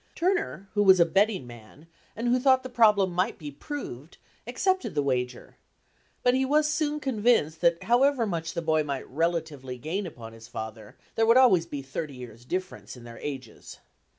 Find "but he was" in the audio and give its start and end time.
6.23-6.67